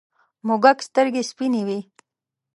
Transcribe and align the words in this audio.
موږک 0.47 0.77
سترگې 0.87 1.23
سپینې 1.31 1.61
وې. 1.67 1.79